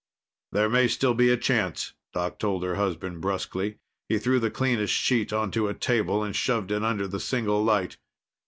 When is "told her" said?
2.39-2.73